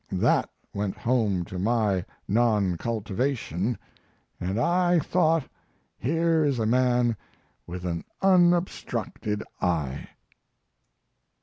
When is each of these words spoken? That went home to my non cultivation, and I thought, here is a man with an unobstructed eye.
That 0.11 0.49
went 0.73 0.97
home 0.97 1.45
to 1.45 1.59
my 1.59 2.03
non 2.27 2.75
cultivation, 2.75 3.77
and 4.39 4.59
I 4.59 4.97
thought, 4.97 5.47
here 5.99 6.43
is 6.43 6.57
a 6.57 6.65
man 6.65 7.15
with 7.67 7.85
an 7.85 8.03
unobstructed 8.19 9.43
eye. 9.61 10.09